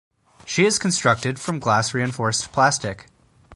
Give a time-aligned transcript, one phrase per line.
[0.47, 3.05] She is constructed from glass-reinforced plastic.